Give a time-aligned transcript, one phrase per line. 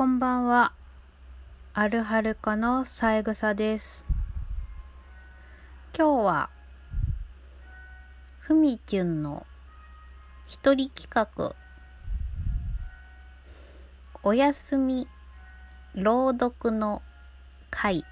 [0.00, 0.72] こんばんは。
[1.74, 4.06] あるはるかのさえぐさです。
[5.94, 6.50] 今日は、
[8.38, 9.46] ふみきゅんの
[10.46, 11.54] 一人企画、
[14.22, 15.06] おやすみ
[15.94, 17.02] 朗読の
[17.68, 18.02] 会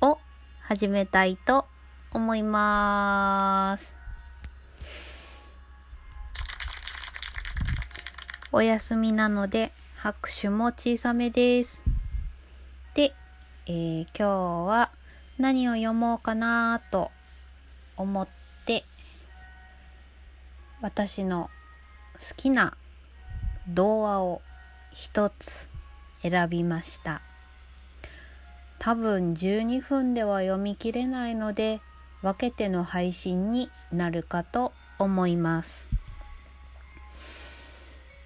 [0.00, 0.18] を
[0.62, 1.66] 始めたいと
[2.10, 3.94] 思います。
[8.50, 9.70] お休みなので
[10.02, 11.80] 拍手も小さめです。
[12.94, 13.14] で、
[13.66, 14.28] えー今日
[14.66, 14.90] は
[15.38, 17.12] 何を読もうかなと
[17.96, 18.28] 思っ
[18.66, 18.82] て
[20.80, 21.50] 私の
[22.14, 22.76] 好きな
[23.68, 24.42] 童話を
[24.90, 25.68] 一つ
[26.22, 27.22] 選びました。
[28.80, 31.80] 多分12分では読み切れないので
[32.22, 35.86] 分けての配信になるかと思います。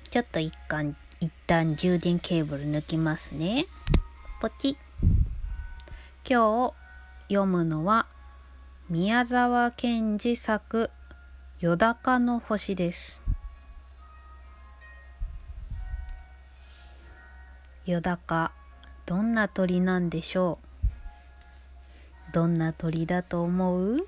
[0.09, 3.67] ちょっと一旦、一旦充電ケーブル抜きますね。
[4.41, 4.77] ポチ
[6.29, 6.75] 今日
[7.29, 8.07] 読むのは
[8.91, 10.91] 宮沢賢治作
[11.59, 13.23] 「よだかの星」です。
[17.87, 18.53] よだか
[19.07, 20.59] どんな鳥なんでしょ
[22.31, 22.33] う？
[22.33, 24.07] どんな鳥だと思う？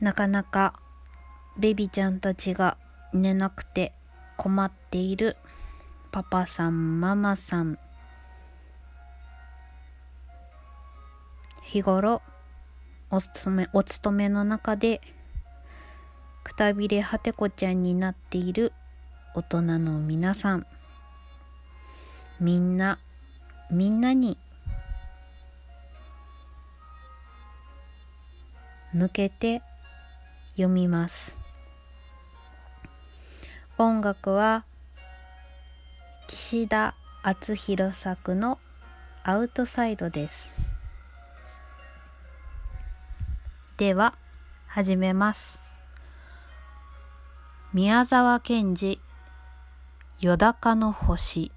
[0.00, 0.74] なかなか
[1.58, 2.78] ベビちゃんたちが
[3.12, 3.92] 寝なくて
[4.36, 5.36] 困っている
[6.10, 7.78] パパさんママさん
[11.62, 12.22] 日頃
[13.10, 15.00] お勤めお勤めの中で
[16.44, 18.72] くたびれ果てこちゃんになっている
[19.34, 20.66] 大人の皆さん
[22.40, 22.98] みんな
[23.70, 24.38] みんなに
[28.92, 29.62] 向けて
[30.56, 31.41] 読みます。
[33.82, 34.64] 音楽は
[36.28, 38.60] 岸田篤弘作の
[39.24, 40.54] 「アウトサイド」です。
[43.78, 44.14] では
[44.68, 45.58] 始めます。
[47.72, 49.00] 宮沢賢治
[50.22, 51.50] 「よだかの星」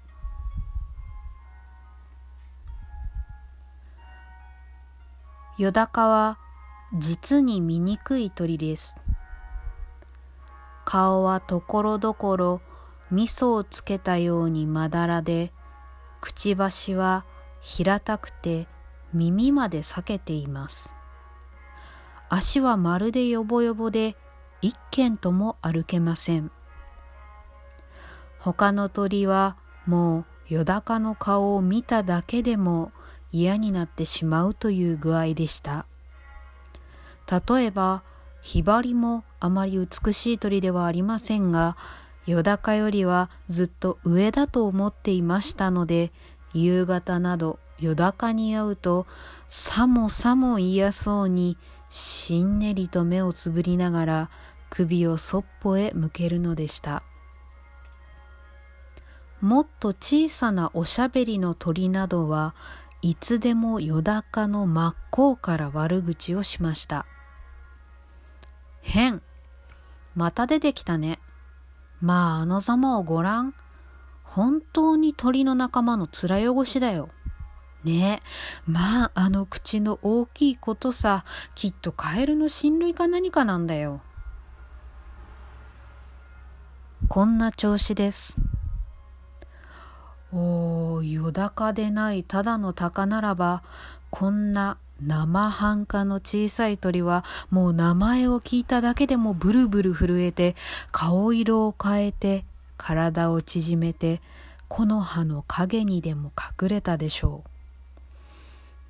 [5.58, 6.38] よだかは
[6.92, 8.96] 実に醜い鳥です。
[10.86, 12.60] 顔はところどころ
[13.10, 15.52] 味噌をつけたようにまだらで
[16.20, 17.24] くちばしは
[17.60, 18.68] 平たくて
[19.12, 20.94] 耳まで裂けています。
[22.28, 24.16] 足はまるでよぼよぼで
[24.62, 26.52] 一軒とも歩けません。
[28.38, 32.92] 他の鳥はもうよだかの顔を見ただけでも
[33.32, 35.86] 嫌になってしまうという具合でした。
[37.28, 38.04] 例えば
[38.46, 41.76] ヒバリもあまり美しい鳥ではありませんが
[42.26, 46.12] よだかよりはずっと上だと思っていましたので
[46.54, 49.04] 夕方などよだかに会うと
[49.48, 51.58] さもさも嫌そうに
[51.90, 54.30] しんねりと目をつぶりながら
[54.70, 57.02] 首をそっぽへ向けるのでした。
[59.40, 62.54] もっと小さなおしゃべりの鳥などは
[63.02, 67.06] いつでもよだかの真っ向から悪口をしました。
[68.86, 69.20] 変。
[70.14, 71.18] また出てきたね。
[72.00, 73.54] まああのざまをごらん
[74.22, 77.08] 本当に鳥の仲間の面汚しだよ。
[77.84, 78.22] ね。
[78.22, 81.24] えまああの口の大きいことさ。
[81.54, 84.00] きっとカエルの親類か何かなんだよ。
[87.08, 88.36] こんな調子です。
[90.32, 93.62] おーよだかでないただの鷹ならば
[94.10, 100.56] こんな生半可の小さい鳥はもう名前を聞いただけでもブルブル震えて
[100.90, 102.44] 顔色を変えて
[102.76, 104.20] 体を縮めて
[104.68, 107.50] 木の葉の陰にでも隠れたでしょう。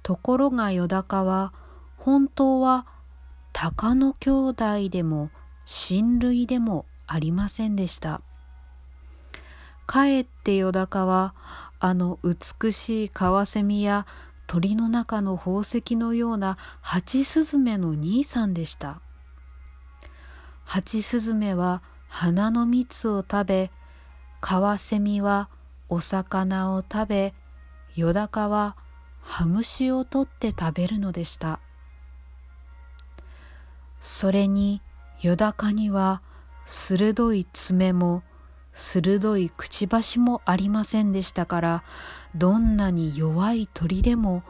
[0.03, 1.53] ところがよだかは
[1.99, 2.87] 本当は
[3.53, 5.31] 鷹の兄弟でも
[5.65, 8.21] 親類でもありませんでした。
[9.87, 11.35] かえってよだかは
[11.79, 14.07] あの美しいカワセミや
[14.47, 19.01] 鳥の中の宝石のようなハチスズメの兄さんでした。
[20.65, 23.71] ハチスズメは花の蜜を食べ
[24.41, 25.49] カワセミは
[25.89, 27.35] お魚を食べ
[27.95, 28.77] よだかは
[29.21, 31.61] ハムシを取って食べるのでした。
[34.01, 34.83] それに
[35.21, 36.23] よだかには
[36.67, 38.23] 鋭い爪も
[38.77, 41.85] 鋭いくちばしもありませんでしたから
[42.37, 44.43] どんなに弱い鳥でも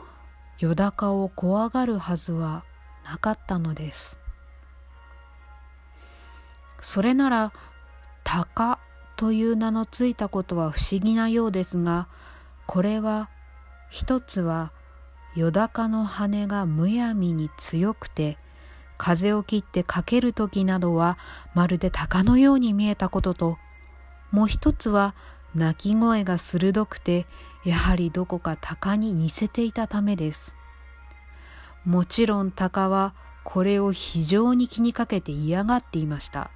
[0.58, 2.64] よだかを怖がるはずは
[3.05, 4.19] なかったのです。
[6.81, 7.52] それなら
[8.25, 8.78] 鷹
[9.17, 12.08] という名のついたことは不思議なようですが、
[12.67, 13.31] これは
[13.90, 14.72] 一つは
[15.37, 18.38] よだかの羽がむやみに強くて
[18.99, 21.19] 風を切ってかける時などは
[21.55, 23.58] まるで鷹のように見えたことと
[24.37, 25.15] もう一つは
[25.55, 27.25] 鳴き声が鋭くて
[27.65, 30.59] やはりどこか鷹に似せていたためです。
[31.87, 36.50] もちろん鷹はこれを非常に気にかけて嫌がっていました。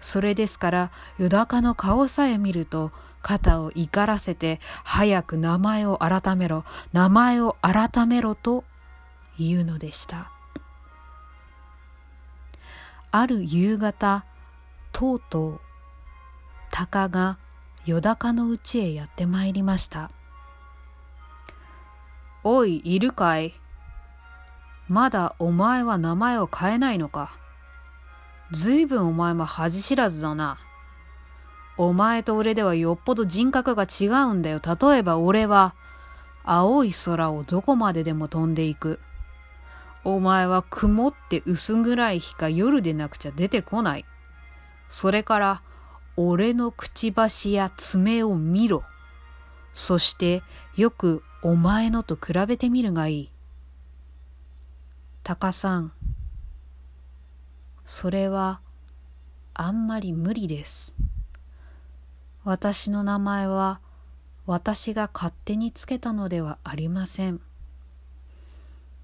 [0.00, 2.92] それですからよだかの顔さえ見ると
[3.22, 8.62] 肩を怒らせて早く名前を改めろ名前を改めろと
[9.36, 10.30] 言うのでした。
[13.10, 14.24] ある夕方
[14.92, 15.60] とうとう
[16.70, 17.38] 鷹が
[17.84, 20.10] よだかのうちへやってまいりました
[22.42, 23.54] おいいるかい？
[24.88, 27.32] まだお前は名前を変えないのか？
[28.52, 30.58] ずいぶんお前も恥知らずだな
[31.76, 34.60] お前と俺ではよっぽど人格が違うんだよ。
[34.60, 35.74] 例えば俺は、
[36.44, 39.00] 青い空をどこまででも飛んでいく。
[40.04, 44.04] お前は曇って薄暗い日か夜でなくちゃ出てこない。
[44.90, 45.62] それから、
[46.22, 48.84] 俺のくちばしや爪を見ろ。
[49.72, 50.42] そして
[50.76, 53.30] よくお前のと比べてみるがいい。
[55.22, 55.92] タカさん、
[57.86, 58.60] それは
[59.54, 60.94] あんまり無理です。
[62.44, 63.80] 私の名前は
[64.44, 67.40] 私が勝手につけたのではありません。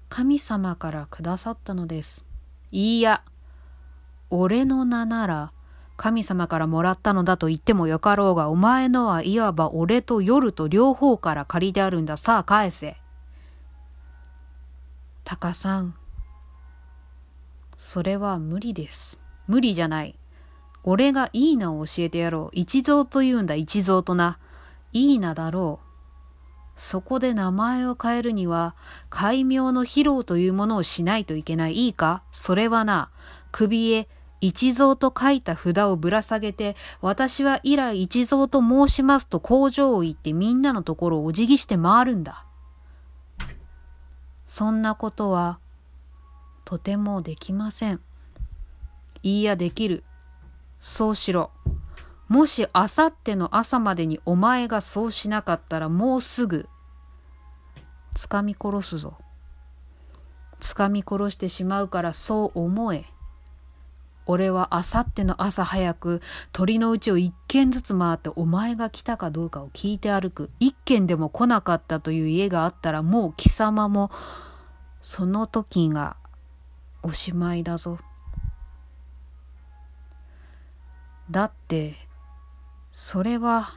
[0.07, 2.27] 神様からくださったのです。
[2.71, 3.23] いいや、
[4.29, 5.51] 俺の名なら
[5.97, 12.17] 神様からもらったのだと言ってもよかろうが、お前のはいわば俺と夜と両方から借りてあるんだ。
[12.17, 12.97] さあ返せ。
[15.23, 15.95] タカさん、
[17.77, 19.21] それは無理です。
[19.47, 20.17] 無理じゃない。
[20.83, 22.49] 俺がいい名を教えてやろう。
[22.53, 24.37] 一蔵と言うんだ、一蔵とな。
[24.93, 25.87] いい名だろう。
[26.79, 28.75] そこで名前を変えるには、
[29.09, 31.73] 戒名の披露というものをしないといけない。
[31.73, 32.23] いいか？
[32.31, 33.09] それはな、
[33.51, 34.07] 首へ
[34.41, 42.45] 一蔵と書いた札をぶら下げて、私は以来一蔵と申しますと工場を行ってみんなのところをお辞儀して回るんだ。
[44.47, 45.59] そんなことは、
[46.65, 47.99] とてもできません。
[49.23, 50.03] いいや、できる。
[50.79, 51.51] そうしろ。
[52.27, 56.67] もしあさっての朝までにお前がそうしなかったらもうすぐ、
[58.13, 59.17] つかみ殺すぞ。
[60.59, 63.05] つかみ殺してしまうからそう思え。
[64.27, 66.21] 俺はあさっての朝早く
[66.51, 70.49] 鳥のうちを一軒ずつ回ってお前が来たかどうかを聞いて歩く。
[70.59, 74.11] 一軒でも来なかったという家があったらもう貴様も
[75.01, 76.17] その時が
[77.01, 77.99] おしまいだぞ。
[81.31, 81.95] だって
[82.91, 83.73] それは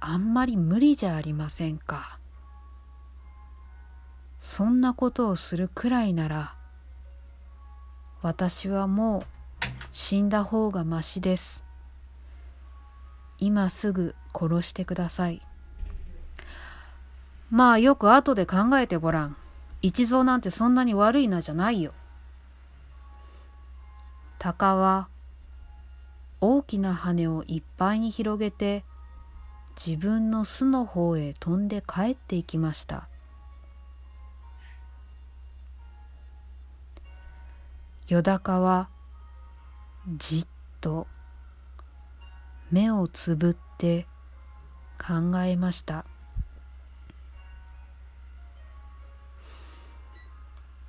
[0.00, 2.18] あんまり無理じゃありませんか
[4.40, 6.54] そんなことをするくらいなら
[8.24, 9.22] 私はもう
[9.92, 11.62] 死んだ方がましです。
[13.38, 15.42] 今すぐ殺してください。
[17.50, 19.36] まあよく後で考えてごらん。
[19.82, 21.92] 一蔵なんてそんなに悪いなじゃないよ。
[24.38, 25.08] 鷹は
[26.40, 28.84] 大きな羽をいっぱいに広げて
[29.76, 33.06] 自分の巣の方へ飛んで帰っていきました。
[38.06, 38.88] よだかは
[40.18, 40.46] じっ
[40.82, 41.06] と
[42.70, 44.06] 目をつぶって
[44.98, 46.04] 考えました。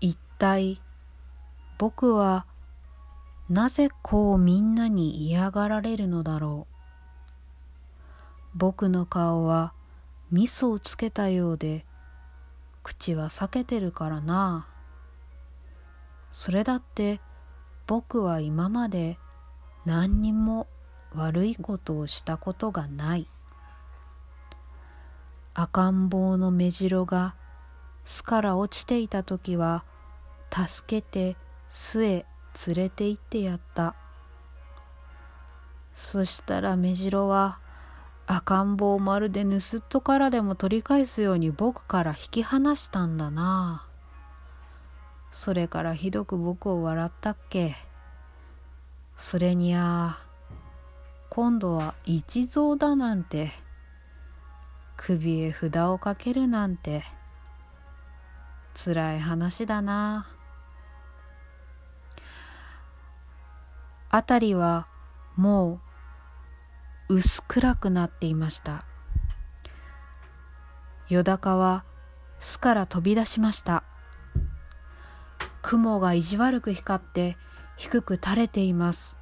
[0.01, 0.81] 一体
[1.77, 2.45] 僕は
[3.49, 6.75] なぜこうみんなに嫌がられるのだろう。
[8.57, 9.73] 僕の顔は
[10.31, 11.85] 味噌をつけたようで
[12.83, 14.67] 口は裂けてるからな。
[16.37, 17.21] それだって
[17.87, 19.17] 僕は今まで
[19.85, 20.67] 何にも
[21.15, 23.29] 悪いことをしたことがない。
[25.53, 27.35] 赤ん坊の目白が
[28.03, 29.85] 巣から落ちていた時は
[30.51, 31.37] 助けて
[31.69, 32.25] 巣へ
[32.67, 33.95] 連れて行ってやった。
[35.95, 37.59] そしたら目白は
[38.27, 43.85] 赤ん坊をまるで盗っ人からでも取り返すように僕から引き離したんだな。
[43.87, 43.94] あ
[45.45, 47.75] それからひどく僕を笑ったっけ？
[49.15, 50.17] それにゃ
[51.29, 53.51] 今度は一蔵だなんて。
[54.97, 57.03] 首へ札をかけるなんて。
[58.73, 60.25] つらい話だな。
[64.09, 64.87] あ辺りは
[65.35, 65.79] も
[67.09, 68.83] う薄暗くなっていました。
[71.07, 71.83] よだかは
[72.39, 73.83] 巣から飛び出しました。
[75.67, 77.37] 雲が意地悪く光って
[77.75, 79.17] 低く垂れています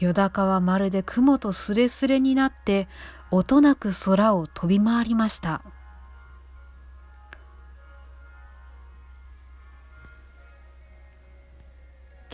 [0.00, 2.88] よだかはまるで雲とすれすれになって
[3.30, 5.62] 音なく空を飛び回りました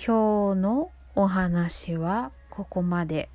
[0.02, 3.28] 今日のお話はここまで。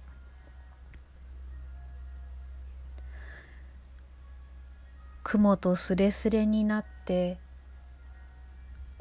[5.23, 7.37] 雲とすれすれになって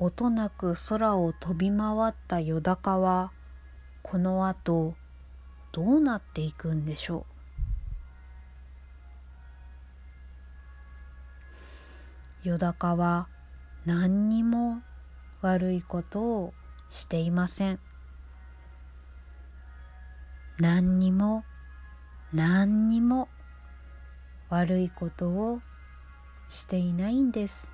[0.02, 3.32] 音なく空を飛び回ったよだかは
[4.00, 4.94] このあと
[5.72, 7.26] どうなっていくんでしょ
[12.46, 12.48] う？
[12.48, 13.28] よだかは
[13.84, 14.80] 何にも
[15.42, 16.54] 悪いことを
[16.88, 17.78] していません。
[20.58, 21.44] 何にも
[22.32, 23.28] 何にも
[24.48, 25.60] 悪いことを
[26.48, 27.70] していないんです。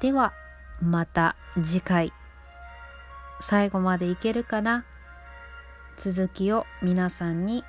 [0.00, 0.32] では
[0.80, 2.12] また次回。
[3.40, 4.84] 最後までいけるかな？
[5.96, 7.64] 続きを皆さんに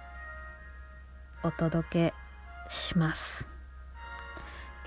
[1.43, 2.13] お届け
[2.69, 3.49] します。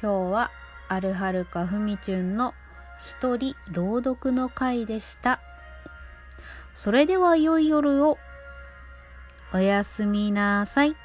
[0.01, 0.51] 今日は
[0.89, 2.55] アルハルカふみちゅんの
[3.01, 5.41] 一人朗読の回でした。
[6.75, 8.19] それでは良い夜を。
[9.53, 10.97] おやすみなさい。